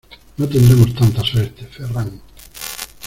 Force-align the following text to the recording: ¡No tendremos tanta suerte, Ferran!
¡No 0.37 0.49
tendremos 0.49 0.95
tanta 0.95 1.21
suerte, 1.23 1.67
Ferran! 1.67 2.19